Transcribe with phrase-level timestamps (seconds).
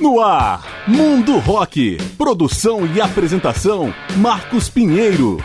[0.00, 1.98] No ar, Mundo Rock.
[2.16, 5.36] Produção e apresentação, Marcos Pinheiro.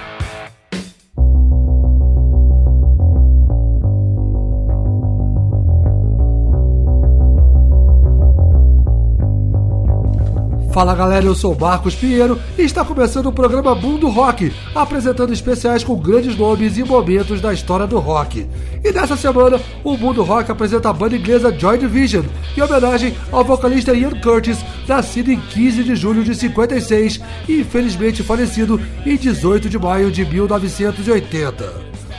[10.76, 15.86] Fala galera, eu sou Marcos Pinheiro e está começando o programa Mundo Rock, apresentando especiais
[15.86, 18.46] com grandes nomes e momentos da história do rock.
[18.84, 22.26] E nessa semana, o Mundo Rock apresenta a banda inglesa Joy Division,
[22.58, 28.22] em homenagem ao vocalista Ian Curtis, nascido em 15 de julho de 56 e infelizmente
[28.22, 31.74] falecido em 18 de maio de 1980.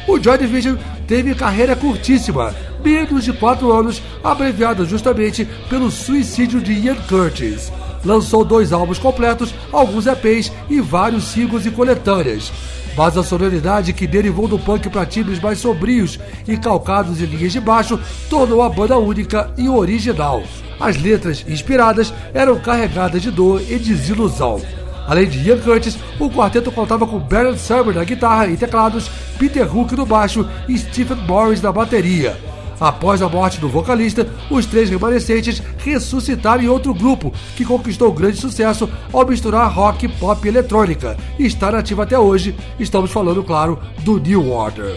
[0.08, 6.72] O Joy Division teve carreira curtíssima, menos de 4 anos, abreviada justamente pelo suicídio de
[6.72, 7.70] Ian Curtis
[8.06, 12.52] lançou dois álbuns completos, alguns EPs e vários singles e coletâneas.
[12.96, 17.52] Mas a sonoridade que derivou do punk para timbres mais sombrios e calcados em linhas
[17.52, 18.00] de baixo
[18.30, 20.42] tornou a banda única e original.
[20.80, 24.60] As letras inspiradas eram carregadas de dor e desilusão.
[25.06, 29.08] Além de Ian Curtis, o quarteto contava com Baron Summer na guitarra e teclados,
[29.38, 32.36] Peter Hook no baixo e Stephen Morris na bateria.
[32.80, 38.36] Após a morte do vocalista, os três remanescentes ressuscitaram em outro grupo, que conquistou grande
[38.36, 42.54] sucesso ao misturar rock, pop e eletrônica, e está nativo até hoje.
[42.78, 44.96] Estamos falando, claro, do New Order.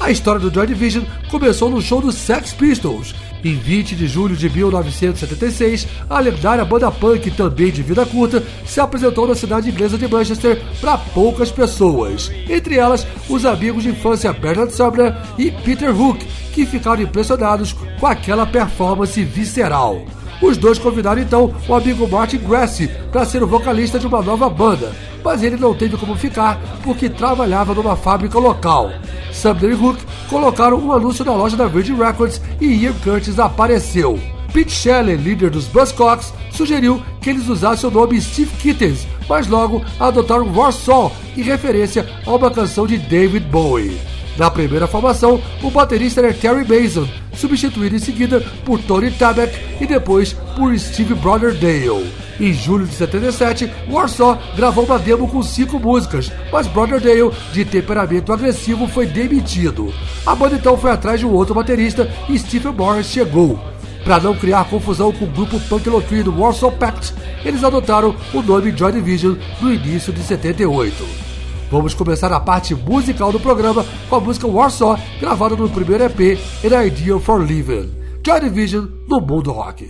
[0.00, 3.14] A história do Joy Division começou no show dos Sex Pistols,
[3.44, 8.80] em 20 de julho de 1976, a lendária banda punk, também de vida curta, se
[8.80, 12.30] apresentou na cidade inglesa de Manchester para poucas pessoas.
[12.48, 18.06] Entre elas, os amigos de infância Bernard Sumner e Peter Hook, que ficaram impressionados com
[18.06, 20.04] aquela performance visceral.
[20.42, 24.50] Os dois convidaram então o amigo Martin Grassi para ser o vocalista de uma nova
[24.50, 24.92] banda,
[25.24, 28.90] mas ele não teve como ficar porque trabalhava numa fábrica local.
[29.32, 34.18] Sumner e Hook colocaram um anúncio na loja da Virgin Records e Ian Curtis apareceu.
[34.52, 39.82] Pete Shelley, líder dos Buzzcocks, sugeriu que eles usassem o nome Steve Kittens, mas logo
[39.98, 44.11] adotaram Warsaw em referência a uma canção de David Bowie.
[44.36, 49.86] Na primeira formação, o baterista era Terry Mason, substituído em seguida por Tony Tabak e
[49.86, 52.10] depois por Steve Brotherdale.
[52.40, 58.32] Em julho de 77, Warsaw gravou uma demo com cinco músicas, mas Brotherdale, de temperamento
[58.32, 59.92] agressivo, foi demitido.
[60.26, 63.58] A banda então foi atrás de um outro baterista e Stephen Morris chegou.
[64.02, 67.14] Para não criar confusão com o grupo punk lotrino Warsaw Pact,
[67.44, 71.31] eles adotaram o nome Joy Division no início de 78.
[71.72, 76.38] Vamos começar a parte musical do programa com a música Warsaw, gravada no primeiro EP
[76.62, 77.90] An Idea for Living.
[78.22, 79.82] Joy Division no mundo rock.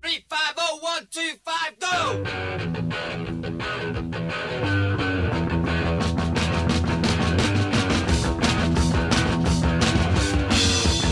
[0.00, 2.22] Three, five, oh, one, two, five, go!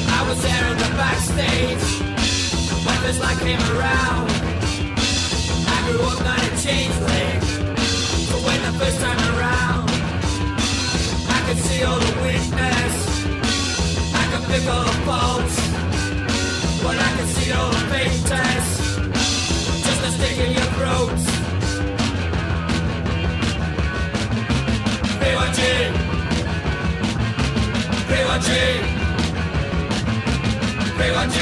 [0.06, 1.82] I was there in the backstage
[2.86, 4.30] when this light came around.
[5.66, 7.40] I grew up not a changeling,
[8.30, 9.29] but when the first time
[11.82, 13.24] All the weakness,
[14.14, 15.56] I could pick all the faults,
[16.82, 18.96] but I can see all the fake tests
[19.86, 21.18] Just a stick in your throat.
[25.20, 25.60] B1G.
[28.10, 28.50] B1G.
[30.98, 31.38] B1G.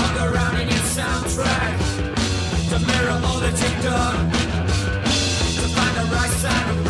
[0.00, 1.76] Hung around in your soundtrack
[2.70, 4.30] to mirror all that you've done.
[5.54, 6.83] To find the right side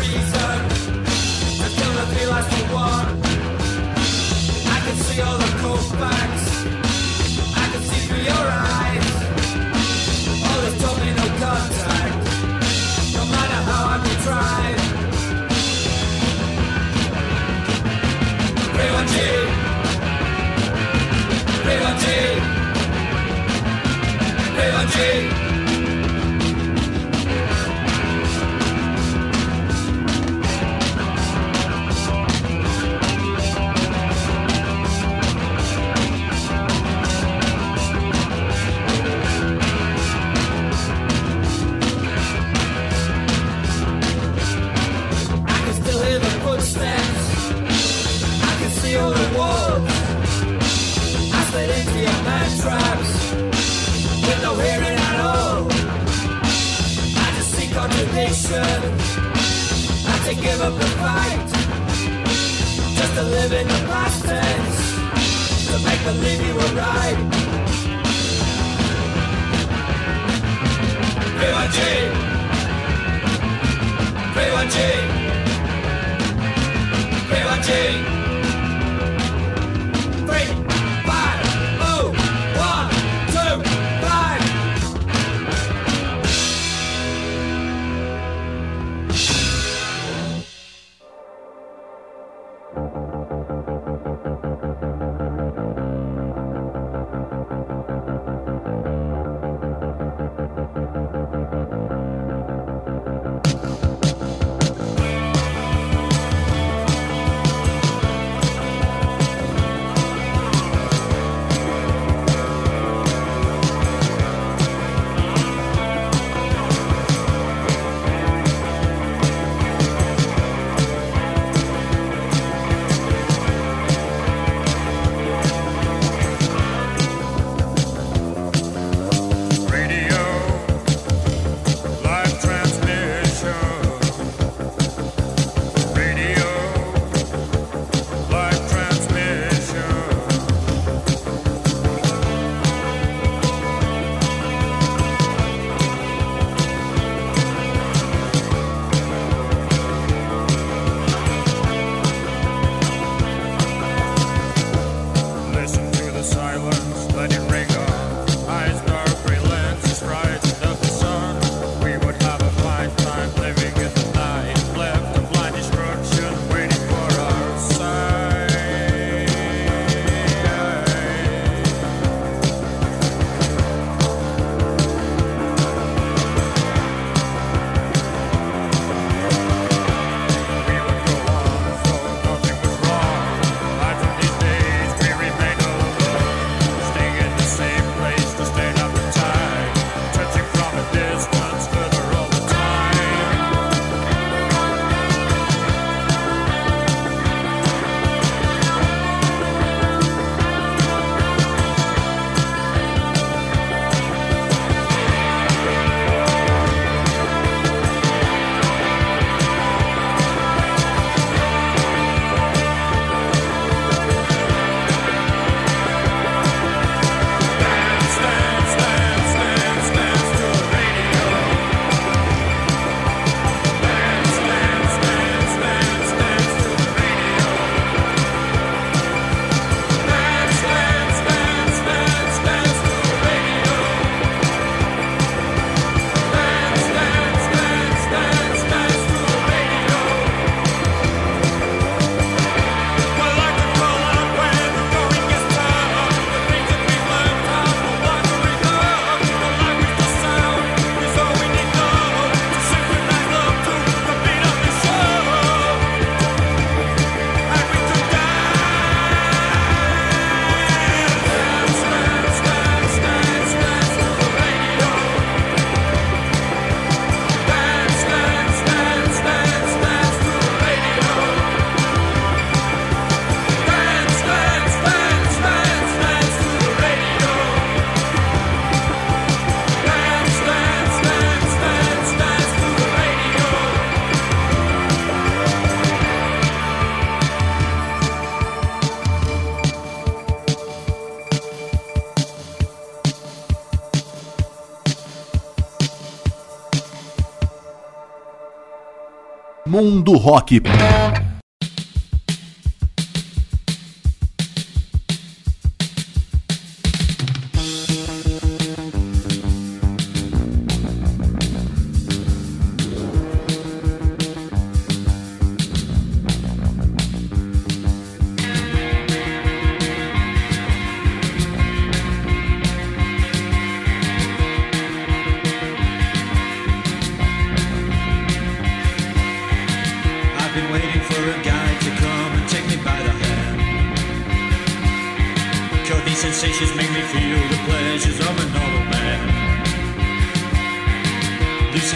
[299.85, 300.94] Mundo Rock.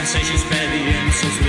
[0.10, 1.49] say she's barely in, we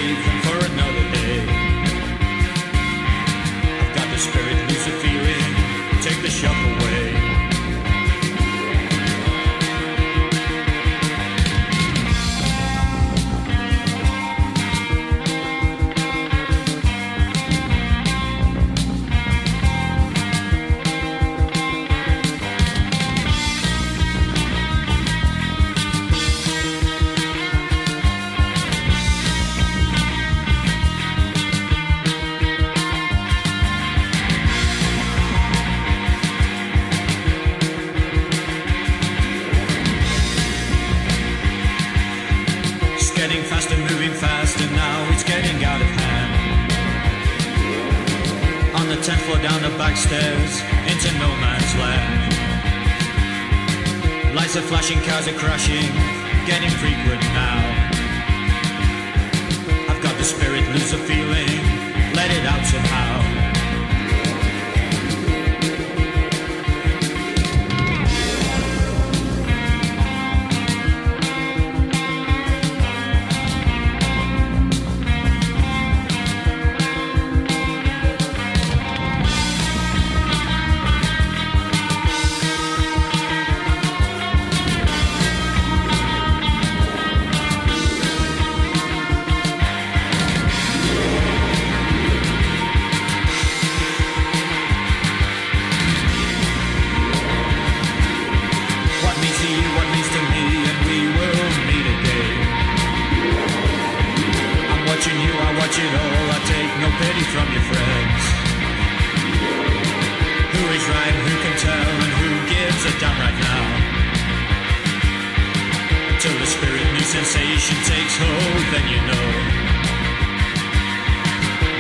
[117.25, 119.29] sensation takes hold, then you know.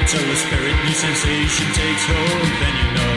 [0.00, 3.16] Until the spirit new sensation takes hold, then you know.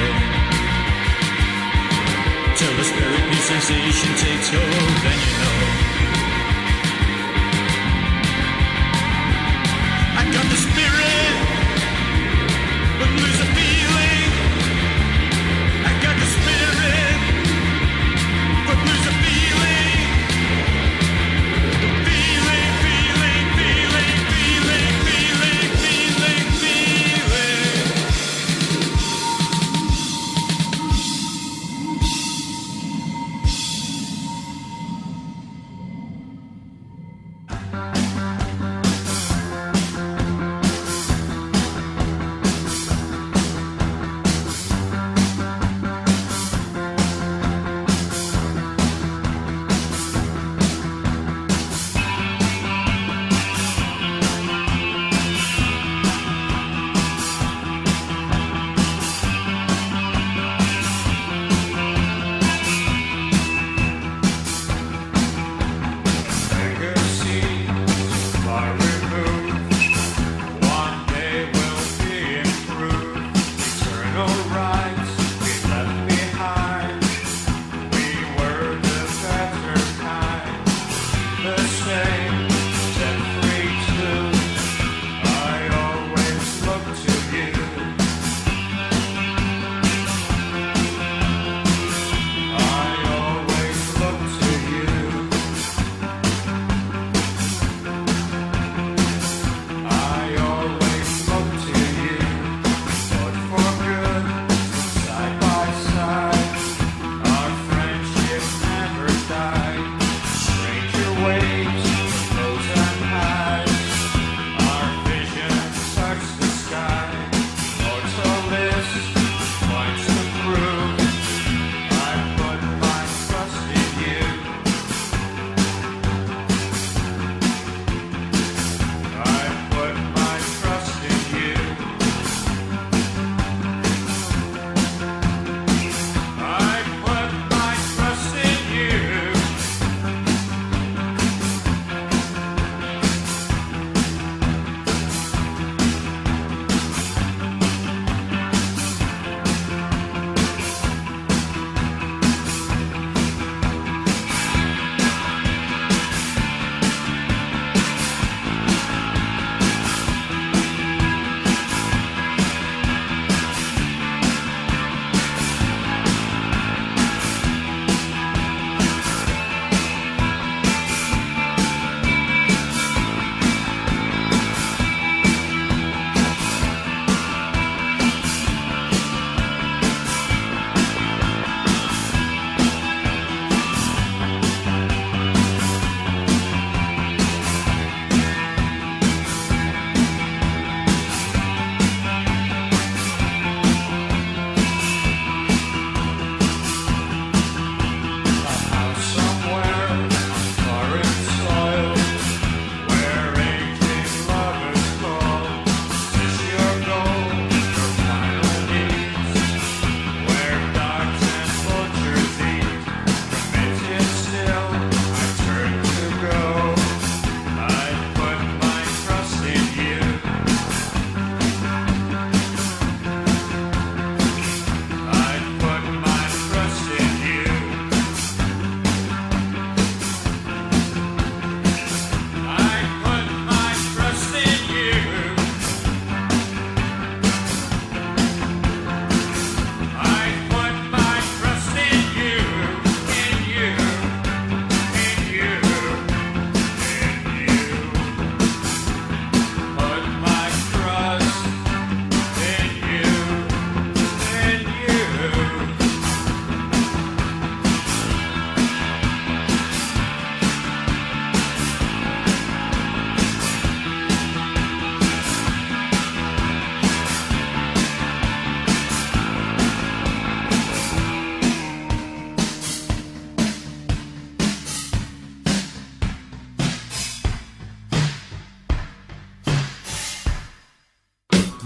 [2.55, 5.82] Till the spirit new sensation takes hold, then you know.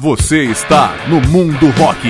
[0.07, 2.07] Você está no Mundo Rock.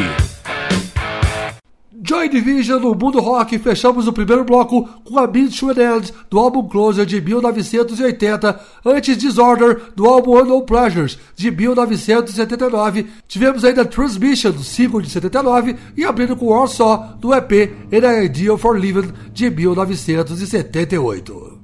[2.04, 6.68] Joy Division no Mundo Rock, fechamos o primeiro bloco com a an End do álbum
[6.68, 14.64] Closer de 1980, antes Disorder do álbum Unknown Pleasures de 1979, tivemos ainda Transmission do
[14.64, 17.52] single de 79 e abrindo com Warsaw do EP
[17.92, 21.57] An Ideal for Living de 1978.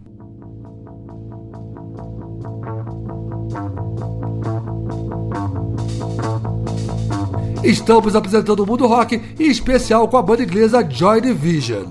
[7.63, 11.85] Estamos apresentando o mundo rock, em especial com a banda inglesa Joy Division.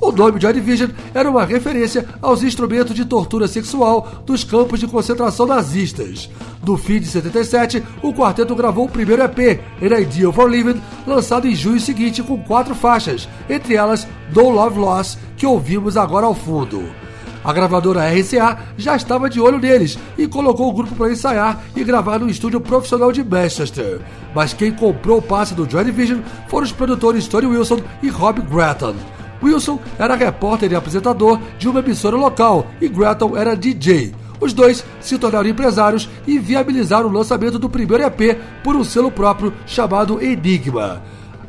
[0.00, 4.88] O nome Joy Division era uma referência aos instrumentos de tortura sexual dos campos de
[4.88, 6.28] concentração nazistas.
[6.66, 11.46] No fim de 77, o quarteto gravou o primeiro EP, An Ideal for Living, lançado
[11.46, 16.34] em junho seguinte com quatro faixas, entre elas No Love Loss, que ouvimos agora ao
[16.34, 17.01] fundo.
[17.44, 21.82] A gravadora RCA já estava de olho neles e colocou o grupo para ensaiar e
[21.82, 24.00] gravar no estúdio profissional de Manchester.
[24.34, 28.40] Mas quem comprou o passe do Joy Division foram os produtores Tony Wilson e Rob
[28.42, 28.94] Gratton.
[29.42, 34.14] Wilson era repórter e apresentador de uma emissora local e Gratton era DJ.
[34.40, 39.10] Os dois se tornaram empresários e viabilizaram o lançamento do primeiro EP por um selo
[39.10, 41.02] próprio chamado Enigma.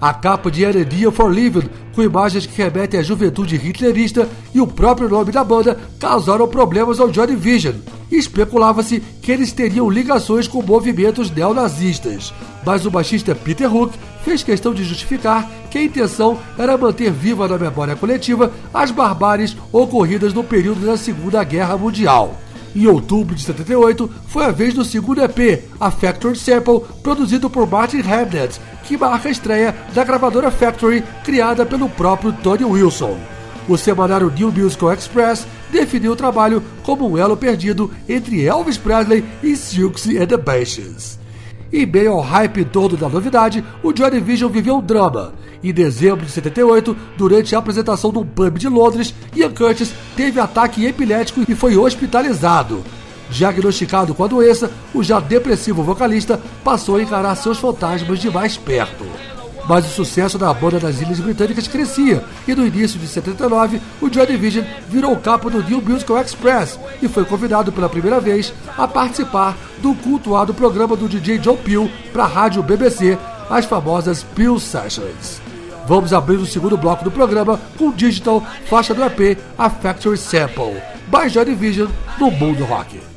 [0.03, 0.73] A capa de An
[1.13, 5.79] for Living, com imagens que remetem à juventude hitlerista e o próprio nome da banda,
[5.97, 7.75] causaram problemas ao Joy Division.
[8.11, 12.33] Especulava-se que eles teriam ligações com movimentos neonazistas,
[12.65, 13.93] mas o baixista Peter Hook
[14.25, 19.55] fez questão de justificar que a intenção era manter viva na memória coletiva as barbáries
[19.71, 22.42] ocorridas no período da Segunda Guerra Mundial.
[22.75, 27.69] Em outubro de 78, foi a vez do segundo EP, a Factory Sample, produzido por
[27.69, 33.17] Martin Hamnett, que marca a estreia da gravadora Factory, criada pelo próprio Tony Wilson.
[33.67, 39.23] O semanário New Musical Express definiu o trabalho como um elo perdido entre Elvis Presley
[39.41, 41.22] e Silksy and the Banshees.
[41.73, 45.33] Em meio ao hype todo da novidade, o Joy Division viveu um drama.
[45.63, 50.85] Em dezembro de 78, durante a apresentação num pub de Londres, Ian Curtis teve ataque
[50.85, 52.83] epilético e foi hospitalizado.
[53.27, 58.55] Diagnosticado com a doença, o já depressivo vocalista passou a encarar seus fantasmas de mais
[58.55, 59.32] perto.
[59.67, 64.11] Mas o sucesso da banda das Ilhas Britânicas crescia, e no início de 79, o
[64.11, 68.87] Joy Division virou capa do New Musical Express e foi convidado pela primeira vez a
[68.87, 73.17] participar do cultuado programa do DJ John Peel para a rádio BBC,
[73.49, 75.41] as famosas Peel Sessions.
[75.87, 80.81] Vamos abrir o segundo bloco do programa com Digital, faixa do EP, a Factory Sample,
[81.07, 81.87] by Joy Division
[82.19, 83.12] no Mundo Rock.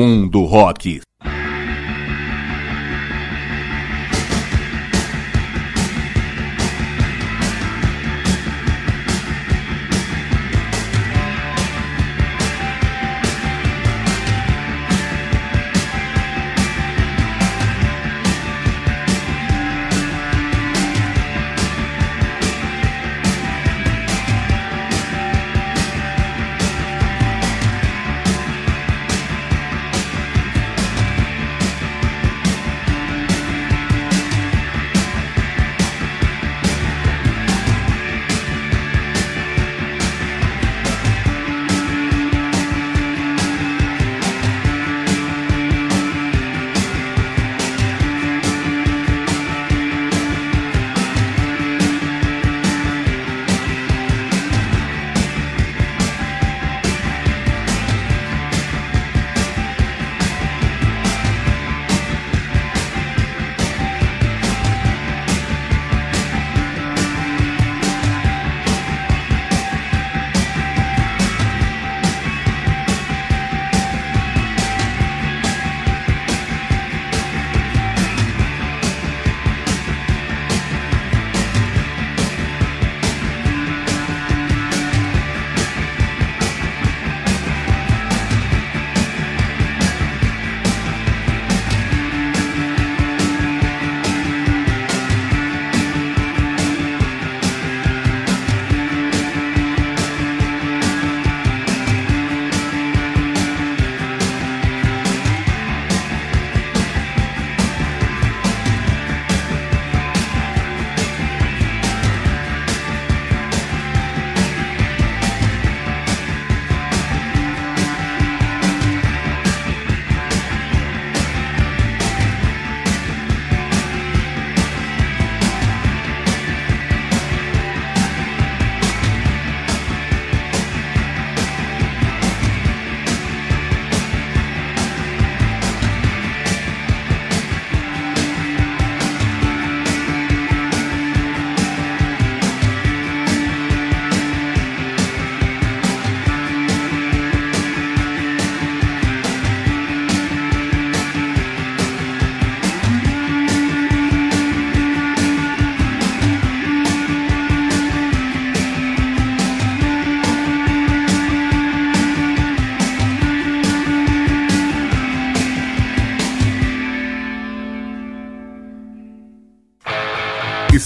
[0.00, 1.09] Mundo Rock.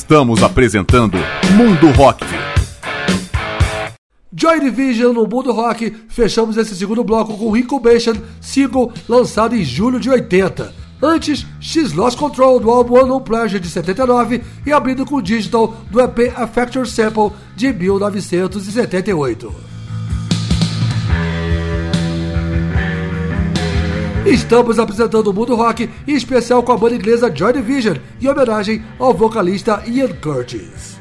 [0.04, 1.16] Estamos apresentando
[1.56, 2.26] Mundo Rock.
[4.30, 9.98] Joy Division no Mundo Rock, fechamos esse segundo bloco com Incubation, single lançado em julho
[9.98, 10.74] de 80.
[11.02, 15.98] Antes, X Lost Control do álbum Unknown Pleasure de 79 e abrindo com Digital do
[15.98, 19.73] EP A Factor Sample de 1978.
[24.26, 28.82] Estamos apresentando o Mundo Rock, em especial com a banda inglesa Joy Division, em homenagem
[28.98, 30.98] ao vocalista Ian Curtis.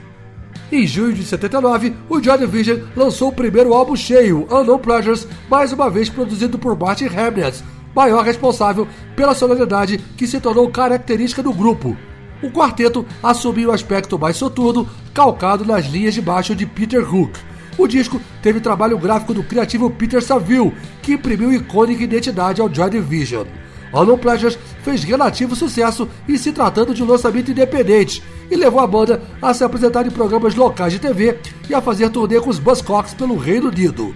[0.70, 5.72] Em junho de 79, o Joy Division lançou o primeiro álbum cheio, Unknown Pleasures, mais
[5.72, 7.64] uma vez produzido por Martin Hamnett,
[7.96, 11.96] maior responsável pela sonoridade que se tornou característica do grupo.
[12.42, 17.40] O quarteto assumiu o aspecto mais soturno, calcado nas linhas de baixo de Peter Hook
[17.78, 22.90] o disco teve trabalho gráfico do criativo Peter Saville, que imprimiu icônica identidade ao Joy
[22.90, 23.46] Division.
[23.94, 28.88] Unknown Pleasures fez relativo sucesso em se tratando de um lançamento independente e levou a
[28.88, 31.38] banda a se apresentar em programas locais de TV
[31.70, 34.16] e a fazer turnê com os Buzzcocks pelo Reino Unido.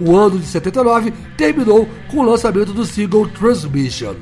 [0.00, 4.14] O ano de 79 terminou com o lançamento do single Transmission.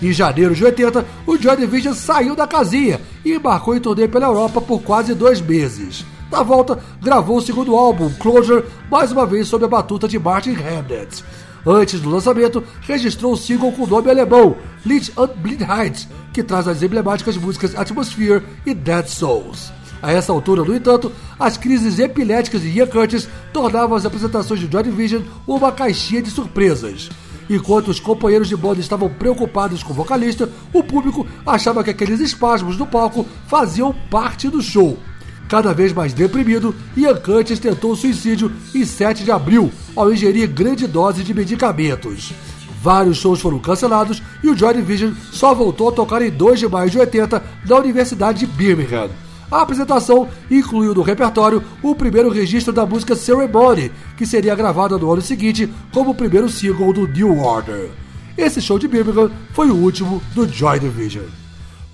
[0.00, 4.26] Em janeiro de 80, o Joy Division saiu da casinha e embarcou em turnê pela
[4.26, 6.04] Europa por quase dois meses.
[6.30, 10.52] Na volta, gravou o segundo álbum, Closure, mais uma vez sob a batuta de Martin
[10.52, 11.24] Hamnett.
[11.66, 16.68] Antes do lançamento, registrou o single com o nome alemão, Lich und Blindheit, que traz
[16.68, 19.72] as emblemáticas músicas Atmosphere e Dead Souls.
[20.02, 24.70] A essa altura, no entanto, as crises epiléticas de Ian Curtis tornavam as apresentações de
[24.70, 27.08] Joy Division uma caixinha de surpresas.
[27.50, 32.20] Enquanto os companheiros de banda estavam preocupados com o vocalista, o público achava que aqueles
[32.20, 34.98] espasmos no palco faziam parte do show.
[35.48, 40.86] Cada vez mais deprimido, Ian Curtis tentou suicídio em 7 de abril, ao ingerir grande
[40.86, 42.34] dose de medicamentos.
[42.82, 46.68] Vários shows foram cancelados e o Joy Division só voltou a tocar em 2 de
[46.68, 49.08] maio de 80 na Universidade de Birmingham.
[49.50, 55.10] A apresentação incluiu no repertório o primeiro registro da música Ceremony, que seria gravada no
[55.10, 57.88] ano seguinte como o primeiro single do New Order.
[58.36, 61.24] esse show de Birmingham foi o último do Joy Division.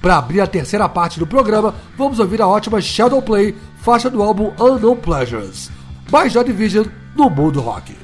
[0.05, 4.23] Para abrir a terceira parte do programa, vamos ouvir a ótima Shadow Play, faixa do
[4.23, 5.71] álbum Unknown Pleasures.
[6.13, 6.85] Mais Joy Division
[7.17, 8.04] no mundo rock.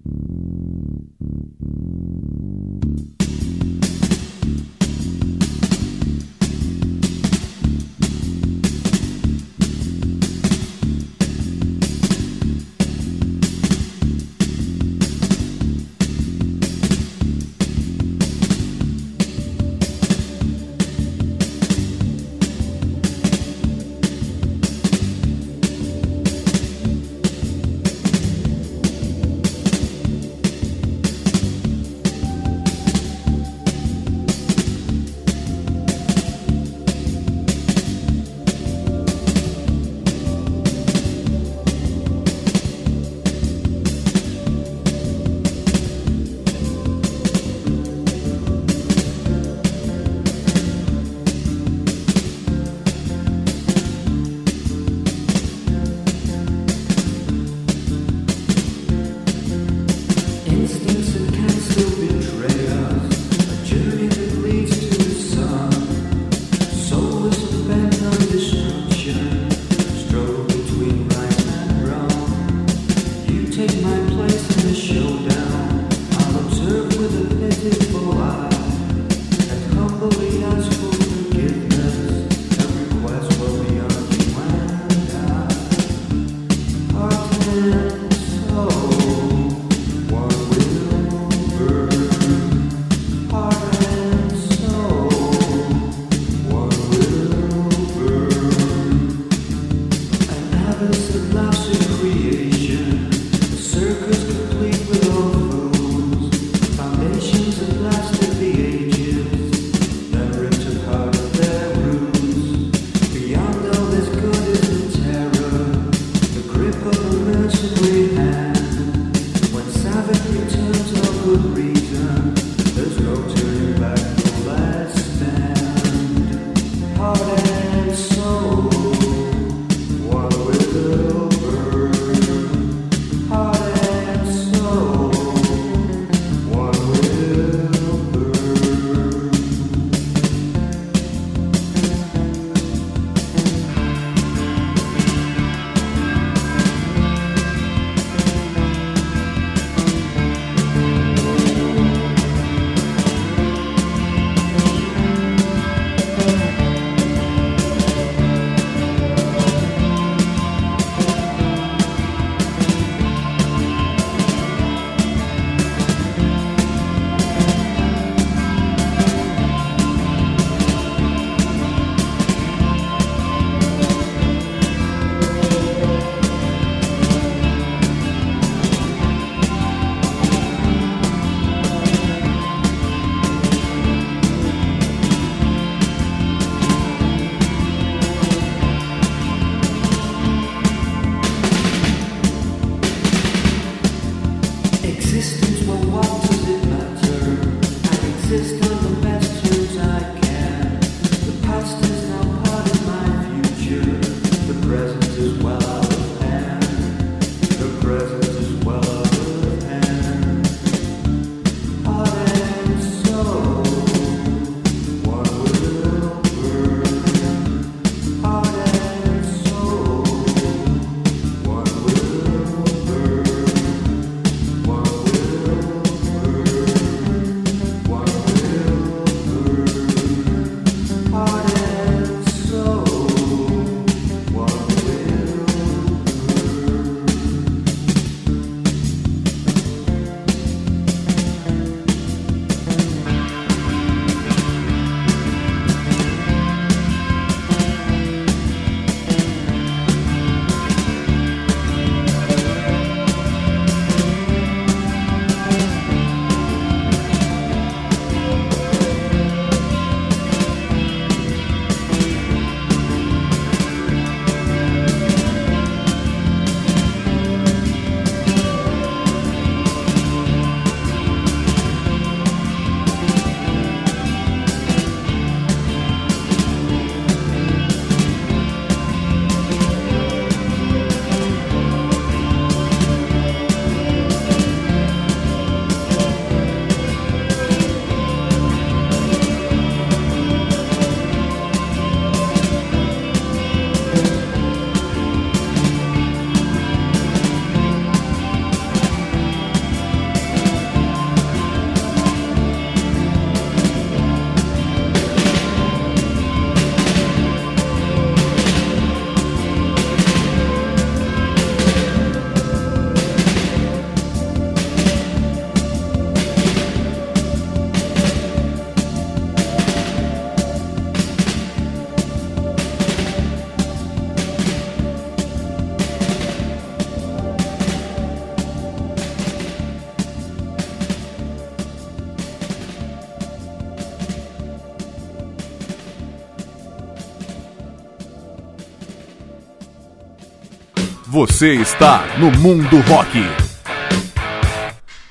[341.21, 343.19] Você está no Mundo Rock.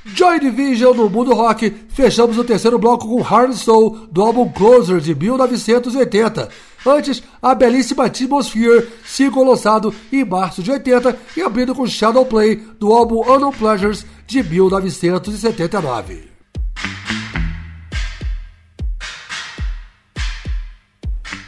[0.07, 4.99] Joy Division no mundo rock, fechamos o terceiro bloco com Hard Soul do álbum Closer
[4.99, 6.49] de 1980.
[6.85, 12.57] Antes, a belíssima Atmosphere, single lançado em março de 80 e abrindo com Shadow Play
[12.57, 16.29] do álbum Unknown Pleasures de 1979.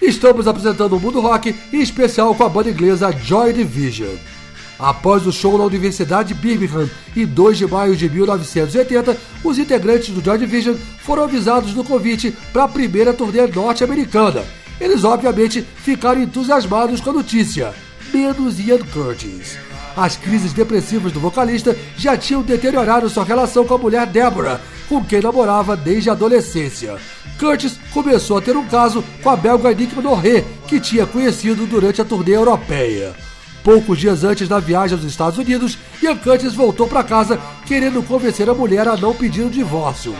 [0.00, 4.14] Estamos apresentando o mundo rock, em especial com a banda inglesa Joy Division.
[4.78, 10.08] Após o show na Universidade de Birmingham em 2 de maio de 1980, os integrantes
[10.08, 14.44] do Joy Division foram avisados do convite para a primeira turnê norte-americana.
[14.80, 17.72] Eles obviamente ficaram entusiasmados com a notícia,
[18.12, 19.56] menos Ian Curtis.
[19.96, 25.04] As crises depressivas do vocalista já tinham deteriorado sua relação com a mulher Deborah, com
[25.04, 26.96] quem namorava desde a adolescência.
[27.38, 32.00] Curtis começou a ter um caso com a belga Nick Noré, que tinha conhecido durante
[32.00, 33.14] a turnê europeia.
[33.64, 38.48] Poucos dias antes da viagem aos Estados Unidos, Ian Curtis voltou para casa querendo convencer
[38.48, 40.14] a mulher a não pedir o divórcio.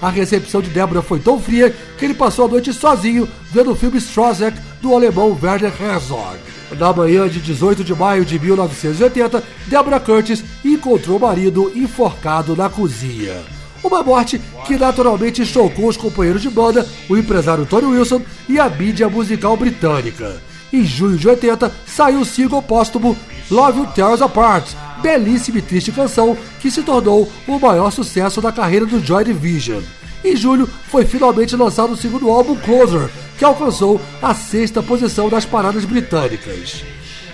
[0.00, 3.74] A recepção de Débora foi tão fria que ele passou a noite sozinho vendo o
[3.74, 6.38] filme Strozek do alemão Werner Herzog.
[6.78, 12.68] Na manhã de 18 de maio de 1980, Deborah Curtis encontrou o marido enforcado na
[12.68, 13.34] cozinha.
[13.82, 18.68] Uma morte que naturalmente chocou os companheiros de banda, o empresário Tony Wilson e a
[18.68, 20.40] mídia musical britânica.
[20.74, 23.16] Em junho de 80, saiu o single póstumo
[23.48, 28.50] Love You Tears Apart, belíssima e triste canção que se tornou o maior sucesso da
[28.50, 29.80] carreira do Joy Division.
[30.24, 33.08] Em julho, foi finalmente lançado o segundo álbum Closer,
[33.38, 36.82] que alcançou a sexta posição das paradas britânicas.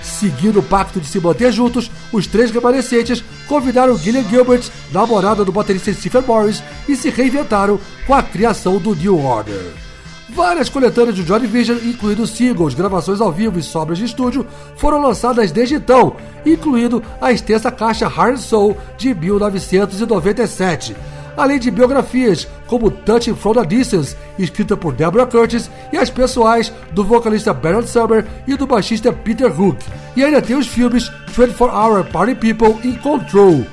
[0.03, 5.53] Seguindo o pacto de se manter juntos, os três remanescentes convidaram Gillian Gilbert, namorada do
[5.53, 9.90] baterista Stephen Morris, e se reinventaram com a criação do New Order.
[10.35, 15.03] Várias coletâneas de Joy Division, incluindo singles, gravações ao vivo e sobras de estúdio, foram
[15.03, 16.15] lançadas desde então,
[16.47, 20.97] incluindo a extensa caixa Hard Soul de 1997,
[21.37, 26.73] além de biografias como Touching from a Distance, escrita por Deborah Curtis, e as pessoais
[26.93, 29.79] do vocalista Bernard Summer e do baixista Peter Hook.
[30.17, 33.67] E ainda tem os filmes 24 Hour Party People e Control.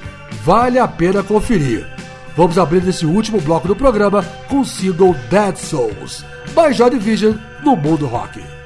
[0.43, 1.96] Vale a pena conferir.
[2.37, 6.23] Vamos abrir esse último bloco do programa com o single Dead Souls,
[6.53, 7.33] by Joy Division
[7.63, 8.56] no mundo rock.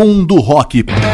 [0.00, 1.09] Mundo Rock.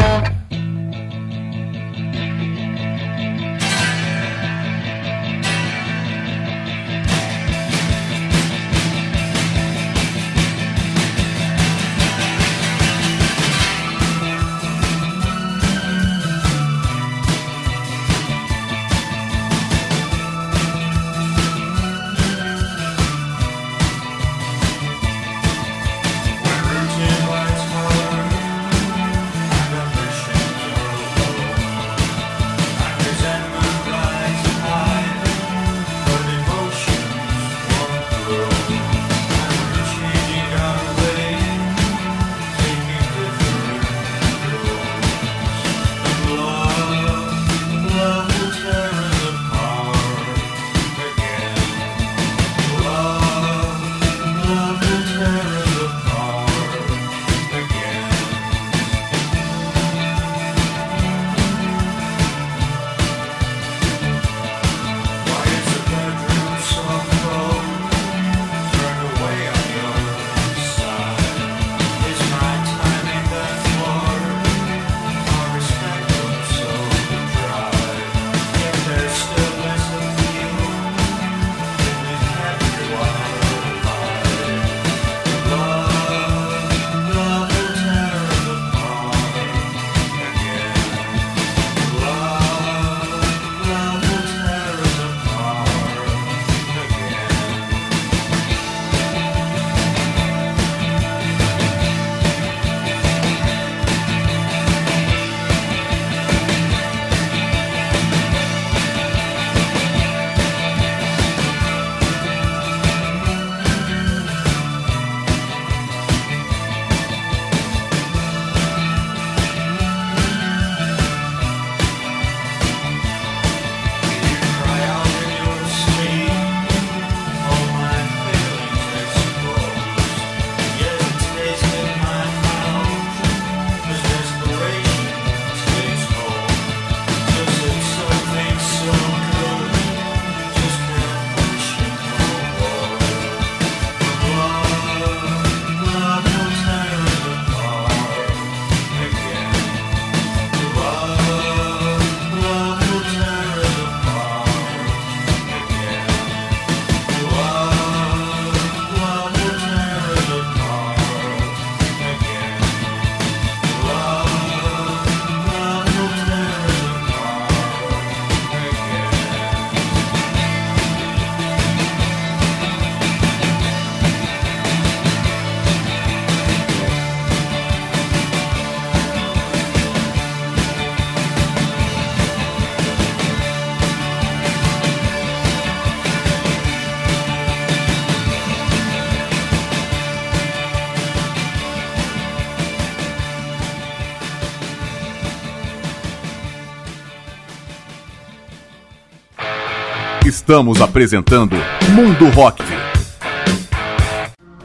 [200.47, 201.57] Estamos apresentando
[201.93, 202.63] Mundo Rock.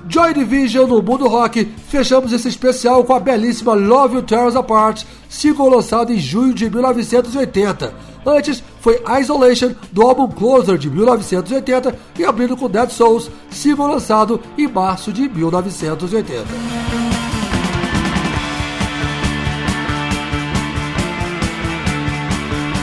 [0.08, 4.54] Joy Division no Mundo Rock, fechamos esse especial com a belíssima Love You Tear Us
[4.54, 7.92] Apart, single lançado em junho de 1980.
[8.24, 14.40] Antes, foi Isolation, do álbum Closer de 1980, e abrindo com Dead Souls, single lançado
[14.56, 17.01] em março de 1980.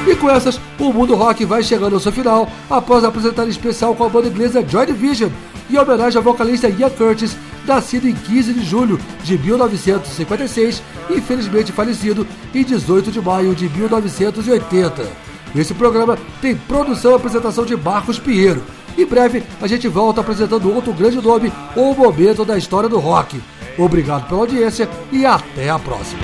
[0.10, 3.94] E com essas, o Mundo Rock vai chegando ao seu final, após apresentar em especial
[3.94, 5.30] com a banda inglesa Joy Division,
[5.70, 7.38] em homenagem ao vocalista Ian Curtis,
[7.68, 10.82] nascido em 15 de julho de 1956
[11.12, 15.08] e infelizmente falecido em 18 de maio de 1980.
[15.56, 18.64] Esse programa tem produção e apresentação de Marcos Pinheiro.
[18.98, 23.40] Em breve, a gente volta apresentando outro grande nome ou momento da história do rock.
[23.78, 26.24] Obrigado pela audiência e até a próxima.